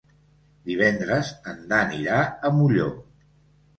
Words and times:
Divendres 0.69 1.29
en 1.53 1.61
Dan 1.73 1.93
irà 2.01 2.17
a 2.51 2.55
Molló. 2.59 2.89